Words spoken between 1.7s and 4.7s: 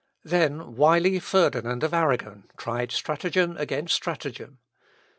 of Arragon tried stratagem against stratagem.